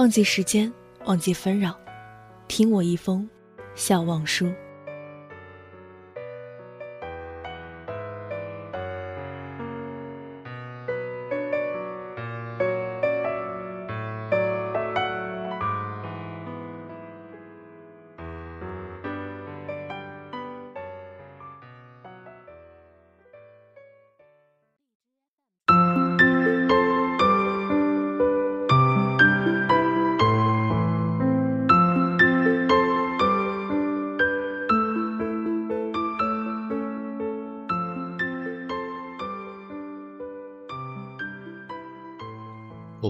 [0.00, 0.72] 忘记时间，
[1.04, 1.78] 忘记纷扰，
[2.48, 3.28] 听我一封
[3.74, 4.50] 笑忘书。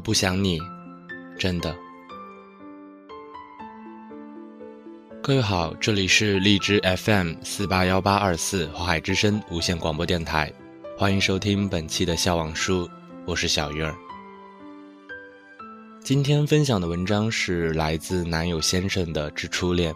[0.00, 0.58] 我不想你，
[1.38, 1.76] 真的。
[5.22, 10.50] 各位好，这里是荔枝 FM 四八幺八二四华海之声无线广播电台，
[10.96, 12.88] 欢迎收听本期的笑忘书，
[13.26, 13.94] 我是小鱼儿。
[16.02, 19.92] 今天分享的文章是来自男友先生的《之初恋》。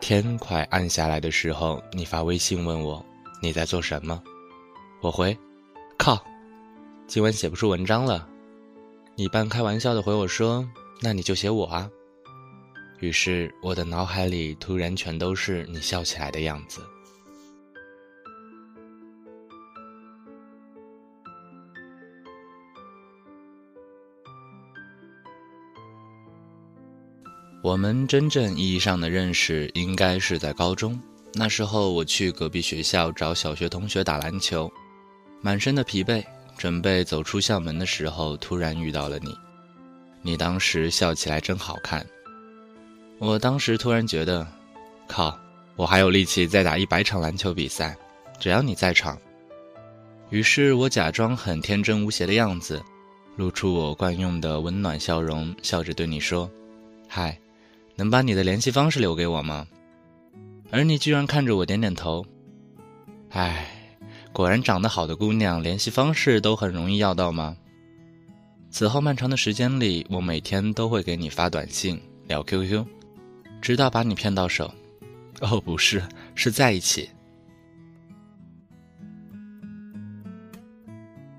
[0.00, 3.00] 天快暗下来的时候，你发微信问我
[3.40, 4.20] 你在做什么，
[5.00, 5.38] 我回：
[5.96, 6.20] 靠，
[7.06, 8.28] 今晚写不出文章了。
[9.18, 10.68] 你半开玩笑的回我说
[11.00, 11.90] ：“那你就写我啊。”
[13.00, 16.82] 于是我的脑海里突然全都是你笑起来的样子。
[27.62, 31.00] 我们真正意义上的认识应该是在高中，
[31.32, 34.70] 那时候我去隔壁学校找小学同学打篮球，
[35.40, 36.22] 满身的疲惫。
[36.56, 39.36] 准备走出校门的时候，突然遇到了你。
[40.22, 42.04] 你当时笑起来真好看。
[43.18, 44.46] 我当时突然觉得，
[45.06, 45.38] 靠，
[45.76, 47.96] 我还有力气再打一百场篮球比赛，
[48.40, 49.16] 只要你在场。
[50.30, 52.82] 于是我假装很天真无邪的样子，
[53.36, 56.50] 露出我惯用的温暖笑容，笑着对你说
[57.06, 57.38] ：“嗨，
[57.94, 59.66] 能把你的联系方式留给我吗？”
[60.72, 62.26] 而你居然看着我点点头。
[63.30, 63.75] 唉。
[64.36, 67.56] 果然，长得好的姑娘联系方式都很容易要到吗？
[68.68, 71.98] 此后漫长的时间里，我每天都会给你发短信、
[72.28, 72.84] 聊 QQ，
[73.62, 74.70] 直到把你骗到手。
[75.40, 76.02] 哦，不是，
[76.34, 77.08] 是在一起。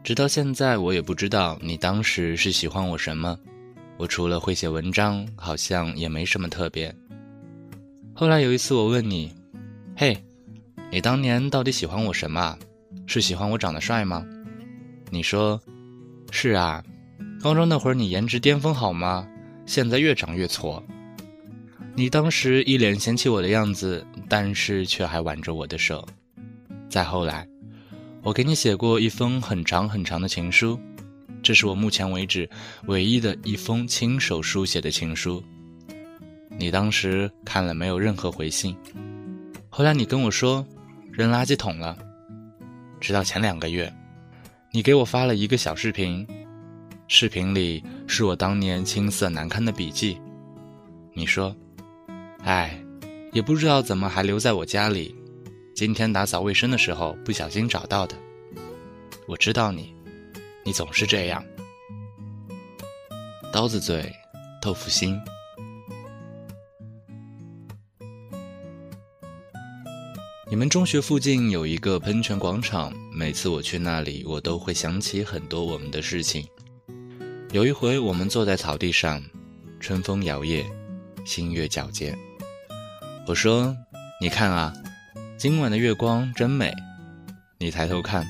[0.04, 3.38] 直到现在，我也不知道你当时是喜欢我什么。
[3.98, 6.92] 我除了会写文章，好像也没什么特别。
[8.16, 9.32] 后来有一次，我问你
[9.96, 10.18] ：“嘿，
[10.92, 12.58] 你当年到底喜欢我什么？”
[13.08, 14.24] 是喜欢我长得帅吗？
[15.10, 15.60] 你说，
[16.30, 16.84] 是啊。
[17.42, 19.28] 高中那会儿你颜值巅峰好吗？
[19.66, 20.84] 现在越长越挫。
[21.96, 26.06] 你当时一脸嫌弃我的样子，但是却还挽着我的手。
[26.90, 27.48] 再后来，
[28.24, 30.80] 我给你写过一封很长很长的情书，
[31.42, 32.50] 这是我目前为止
[32.88, 35.42] 唯一的一封亲手书写的情书。
[36.58, 38.76] 你当时看了没有任何回信。
[39.70, 40.66] 后来你跟我说，
[41.12, 41.98] 扔垃圾桶了。
[43.00, 43.92] 直到前两个月，
[44.72, 46.28] 你给我发了一个小视频，
[47.08, 50.20] 视频里是我当年青涩难堪的笔记。
[51.14, 51.56] 你说
[52.44, 52.78] ：“哎，
[53.32, 55.16] 也不知道怎么还留在我家里，
[55.76, 58.16] 今天打扫卫生的时候不小心找到的。”
[59.28, 59.94] 我知道你，
[60.64, 61.44] 你总是这样，
[63.52, 64.12] 刀子嘴，
[64.62, 65.20] 豆腐心。
[70.50, 76.48] 你们中学附近有一个喷泉广场，每次我去那里，我都会想起很多我们的事情。
[77.52, 79.22] 有一回，我们坐在草地上，
[79.82, 80.66] 春风摇曳，
[81.26, 82.18] 星月皎洁。
[83.28, 83.76] 我说
[84.22, 84.74] ：“你看啊，
[85.38, 86.74] 今晚的月光真美。”
[87.60, 88.26] 你抬头看，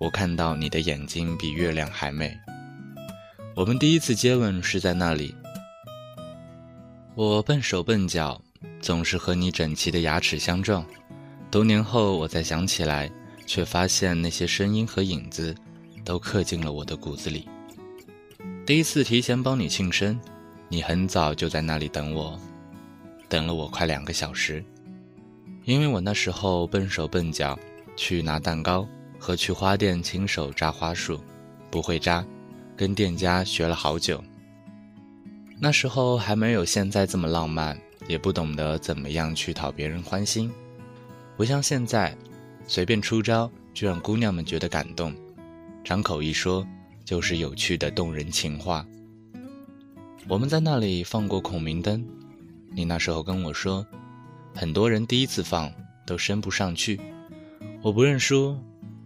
[0.00, 2.36] 我看到你的眼睛比月亮还美。
[3.54, 5.32] 我们第一次接吻是在那里。
[7.14, 8.42] 我笨手笨脚，
[8.80, 10.84] 总是和你整齐的牙齿相撞。
[11.50, 13.10] 多年后，我再想起来，
[13.46, 15.54] 却发现那些声音和影子，
[16.04, 17.48] 都刻进了我的骨子里。
[18.66, 20.20] 第一次提前帮你庆生，
[20.68, 22.38] 你很早就在那里等我，
[23.30, 24.62] 等了我快两个小时。
[25.64, 27.58] 因为我那时候笨手笨脚，
[27.96, 28.86] 去拿蛋糕
[29.18, 31.18] 和去花店亲手扎花束，
[31.70, 32.22] 不会扎，
[32.76, 34.22] 跟店家学了好久。
[35.58, 40.52] 那时候还没有现在这么浪漫，也不懂得怎么样去讨别人欢心，
[41.38, 42.18] 不像现在，
[42.66, 45.14] 随便出招就让姑娘们觉得感动，
[45.84, 46.66] 张口一说
[47.04, 48.84] 就是有趣的动人情话。
[50.26, 52.04] 我们在那里放过孔明灯，
[52.72, 53.86] 你那时候跟我说，
[54.52, 55.72] 很多人第一次放
[56.04, 57.00] 都升不上去，
[57.82, 58.58] 我不认输，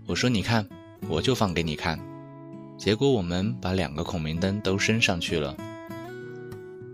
[0.06, 0.66] 我说你看。
[1.08, 1.98] 我就放给你看，
[2.78, 5.54] 结果我们把两个孔明灯都升上去了。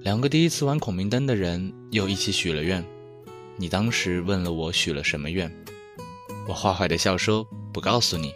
[0.01, 2.83] 两个第一次玩孔明灯的人又一起许了愿。
[3.61, 5.53] 你当时问了我许了什么愿，
[6.47, 8.33] 我坏坏的笑说不告诉你。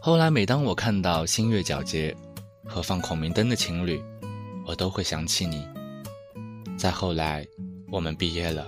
[0.00, 2.14] 后来每当我看到星月皎洁
[2.64, 4.02] 和放孔明灯的情侣，
[4.66, 5.64] 我都会想起你。
[6.76, 7.46] 再后来，
[7.88, 8.66] 我们毕业了，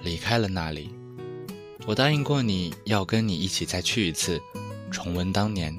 [0.00, 0.88] 离开了那里。
[1.86, 4.40] 我答应过你要跟你一起再去一次，
[4.90, 5.76] 重温当年，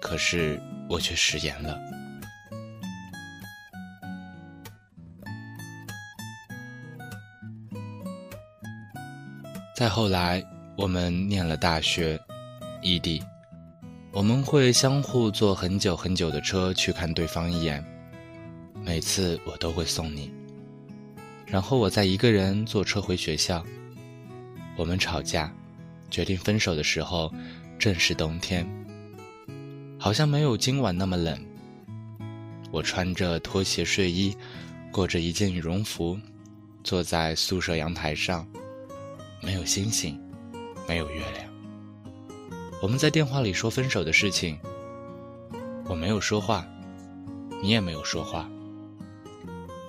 [0.00, 1.78] 可是我却食言了。
[9.82, 10.40] 再后来，
[10.76, 12.16] 我们念了大学，
[12.82, 13.20] 异地，
[14.12, 17.84] 我们会相互坐很久很久的车去看对方一眼，
[18.84, 20.32] 每次我都会送你，
[21.44, 23.60] 然后我再一个人坐车回学校。
[24.76, 25.52] 我们吵架，
[26.08, 27.34] 决定分手的时候，
[27.76, 28.64] 正是冬天，
[29.98, 31.36] 好像没有今晚那么冷。
[32.70, 34.32] 我穿着拖鞋睡衣，
[34.92, 36.16] 裹着一件羽绒服，
[36.84, 38.46] 坐在宿舍阳台上，
[39.44, 40.16] 没有星星，
[40.88, 41.52] 没有月亮。
[42.80, 44.56] 我们在电话里说分手的事情，
[45.86, 46.64] 我没有说话，
[47.60, 48.48] 你也没有说话。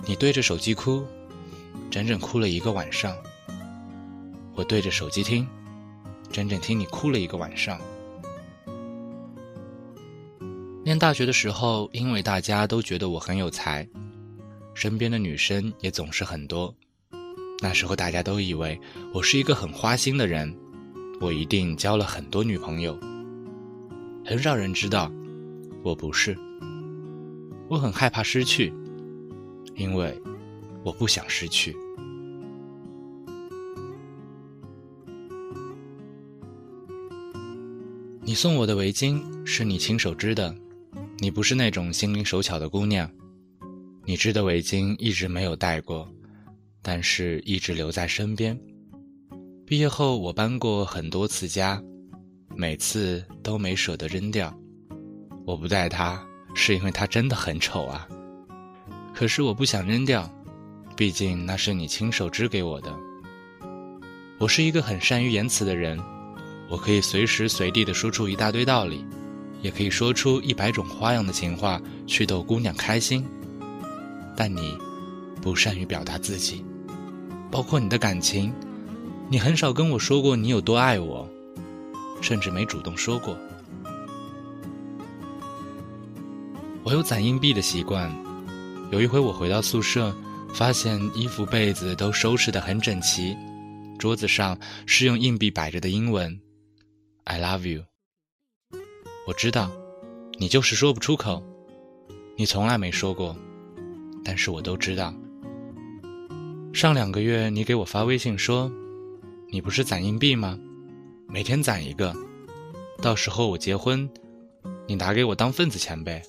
[0.06, 1.04] 你对着手机哭，
[1.88, 3.16] 整整哭了一个晚上。
[4.56, 5.46] 我对着手机听，
[6.32, 7.80] 整整听你哭了一个晚上。
[10.84, 13.88] 念大学的时候，因为大家都觉得我很有才，
[14.74, 16.74] 身边的女生也总是很多。
[17.60, 18.78] 那时候大家都以为
[19.12, 20.54] 我是一个很花心的人，
[21.20, 22.98] 我一定交了很多女朋友。
[24.24, 25.10] 很少人知道，
[25.82, 26.36] 我不是。
[27.68, 28.72] 我很害怕失去，
[29.74, 30.20] 因为
[30.84, 31.74] 我不想失去。
[38.20, 40.54] 你送我的围巾是你亲手织的，
[41.18, 43.10] 你不是那种心灵手巧的姑娘。
[44.04, 46.08] 你织的围巾一直没有戴过，
[46.84, 48.56] 但是一直留在身边。
[49.66, 51.82] 毕业后我搬过很多次家，
[52.54, 54.54] 每次都没舍得扔掉。
[55.46, 56.22] 我不戴它
[56.54, 58.06] 是因为它真的很丑啊，
[59.14, 60.30] 可是我不想扔掉，
[60.94, 62.94] 毕竟那是你亲手织给我的。
[64.38, 65.98] 我是一个很善于言辞的人。
[66.68, 69.04] 我可以随时随地的说出一大堆道理，
[69.62, 73.24] 也可以说出一百种花样的情话去逗姑娘开心。
[74.36, 74.76] 但你
[75.40, 76.64] 不善于表达自己，
[77.54, 78.52] 包括你的感情，
[79.30, 81.24] 你很少跟我说过你有多爱我，
[82.20, 83.38] 甚至没主动说过。
[86.82, 88.12] 我有攒硬币的习惯，
[88.90, 90.12] 有一回我回到宿舍，
[90.52, 93.36] 发现衣服被子都收拾得很整齐，
[94.00, 96.36] 桌子上是用硬币摆着的英文。
[97.22, 97.84] I love you。
[99.28, 99.70] 我知道，
[100.40, 101.40] 你就是说不出口，
[102.36, 103.36] 你从来没说过，
[104.24, 105.14] 但是我都知道。
[106.74, 108.68] 上两个月你给我发微信说，
[109.48, 110.58] 你不是攒硬币吗？
[111.28, 112.12] 每天攒一个，
[113.00, 114.10] 到时候我结婚，
[114.88, 116.20] 你拿给我当份子钱呗。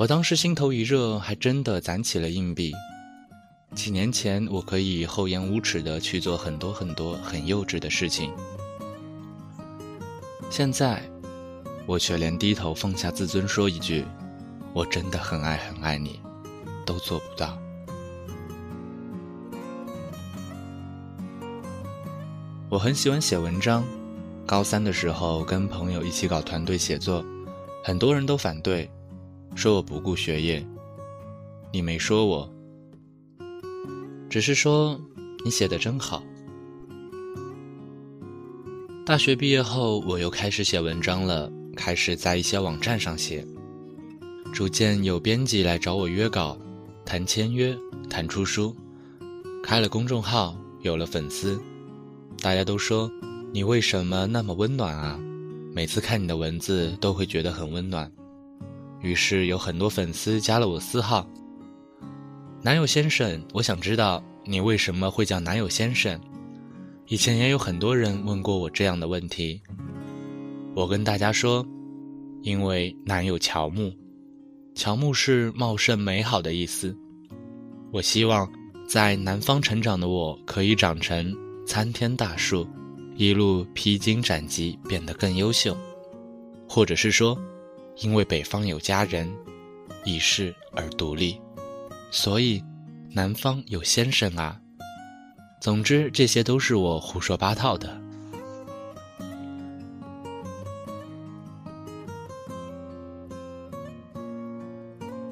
[0.00, 2.72] 我当时心头一热，还真的攒起了硬币。
[3.72, 8.32] 几年前，我可以厚颜无耻的去做很多很多很幼稚的事情，
[10.50, 11.00] 现在，
[11.86, 14.04] 我却连低头放下自尊说一句
[14.74, 16.18] “我真的很爱很爱你”
[16.88, 17.58] 都做不到。
[22.70, 23.84] 我很喜欢写文章，
[24.46, 27.22] 高三的时候跟朋友一起搞团队写作，
[27.84, 28.90] 很多人都反对，
[29.54, 30.66] 说我不顾学业，
[31.70, 32.50] 你没说我。
[34.30, 34.98] 只是说，
[35.44, 36.22] 你写的真好。
[39.04, 43.46] 大学毕业后，我又开始写文章了，开始在一些网站上写。
[44.52, 46.58] 逐渐有编辑来找我约稿，
[47.08, 47.74] 谈签约，
[48.10, 48.76] 谈出书。
[49.64, 51.58] 开了公众号，有了粉丝，
[52.42, 53.10] 大家都说
[53.50, 55.18] 你为什么那么温暖啊？
[55.74, 58.12] 每次看你的文字都会觉得很温暖。
[59.00, 61.26] 于是有很多粉丝加了我私号。
[62.60, 66.20] 男友先生，我想知道你为什么会叫男友先生？
[67.06, 69.62] 以前也有很多人问过我这样的问题。
[70.74, 71.66] 我跟大家说，
[72.42, 73.90] 因为男友乔木，
[74.78, 76.96] 乔木是茂盛美好的意思。
[77.90, 78.48] 我希望
[78.88, 81.34] 在南方成长的我可以长成
[81.66, 82.64] 参天大树，
[83.16, 85.76] 一路披荆斩棘，变得更优秀。
[86.68, 87.36] 或者是说，
[87.96, 89.28] 因为北方有佳人，
[90.04, 91.36] 一世而独立，
[92.12, 92.62] 所以
[93.10, 94.60] 南方有先生啊。
[95.60, 98.00] 总之，这些都是我胡说八道的。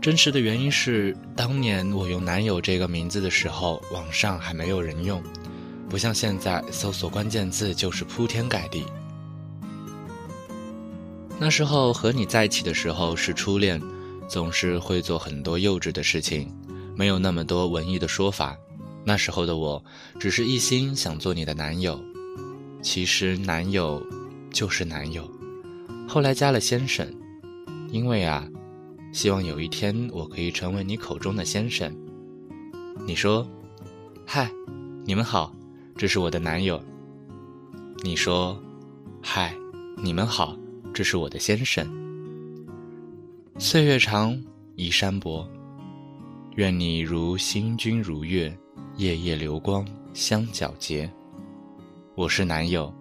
[0.06, 5.20] 真实的原因是，当年我用“男友”这个名字的时候，网上还没有人用，
[5.88, 8.84] 不像现在搜索关键字就是铺天盖地。
[11.40, 13.82] 那时候和你在一起的时候是初恋，
[14.28, 16.54] 总是会做很多幼稚的事情，
[16.94, 18.56] 没有那么多文艺的说法。
[19.02, 19.84] 那时候的我，
[20.20, 22.00] 只是一心想做你的男友，
[22.80, 24.00] 其实男友
[24.52, 25.28] 就是男友。
[26.06, 27.12] 后来加了先生，
[27.90, 28.48] 因为啊，
[29.16, 31.90] 希望有一天我可以成为你口中的先生。
[33.06, 33.49] 你说，
[34.26, 34.50] 嗨，
[35.06, 35.50] 你们好，
[35.96, 36.78] 这是我的男友。
[38.04, 38.62] 你说，
[39.23, 39.54] 嗨，
[39.96, 40.54] 你们好，
[40.92, 41.88] 这是我的先生。
[43.56, 44.38] 岁月长，
[44.75, 45.49] 移山薄，
[46.56, 48.54] 愿你如星君如月。
[48.96, 51.11] 夜夜流光相皎洁，
[52.14, 52.92] 我是男友，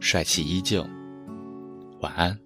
[0.00, 0.86] 帅气依旧，
[2.00, 2.45] 晚安。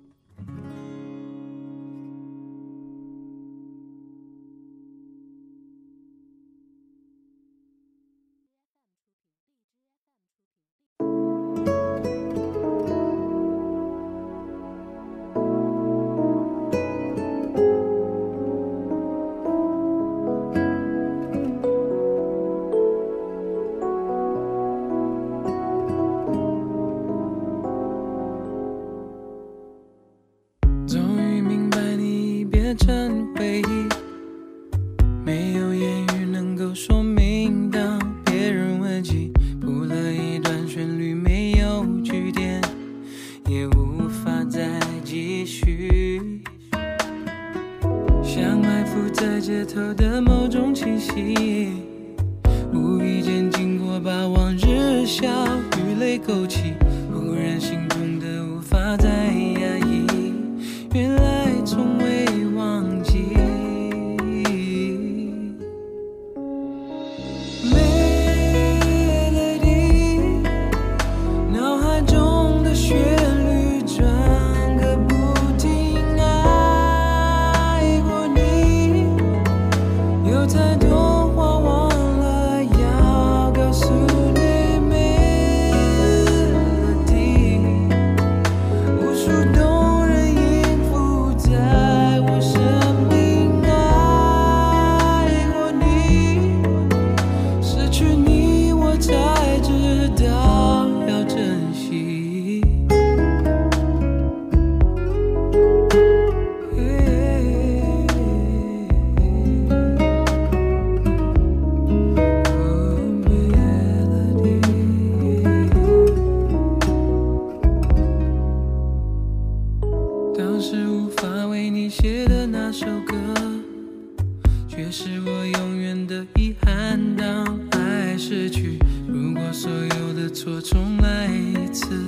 [126.61, 127.25] 看到
[127.73, 132.07] 爱失去如果所有的错重来一次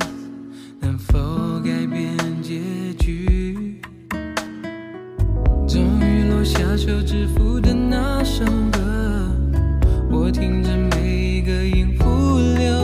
[0.81, 2.61] 能否改变结
[2.99, 3.81] 局？
[5.67, 9.31] 终于落下休止符的那首歌
[10.11, 12.05] 我听着每一个音符
[12.59, 12.82] 流。